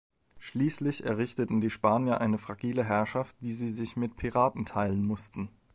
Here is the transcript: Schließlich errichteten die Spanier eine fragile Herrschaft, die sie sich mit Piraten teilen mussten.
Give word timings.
Schließlich 0.39 1.03
errichteten 1.05 1.61
die 1.61 1.69
Spanier 1.69 2.21
eine 2.21 2.39
fragile 2.39 2.83
Herrschaft, 2.83 3.37
die 3.41 3.53
sie 3.53 3.69
sich 3.69 3.95
mit 3.97 4.17
Piraten 4.17 4.65
teilen 4.65 5.05
mussten. 5.05 5.49